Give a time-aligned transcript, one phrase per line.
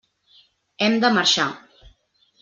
[0.85, 1.45] Hem de marxar.